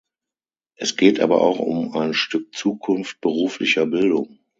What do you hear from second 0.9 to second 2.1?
geht aber auch um